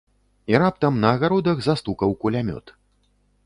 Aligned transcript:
І 0.53 0.57
раптам 0.63 0.97
на 1.03 1.11
агародах 1.17 1.63
застукаў 1.67 2.19
кулямёт. 2.25 2.77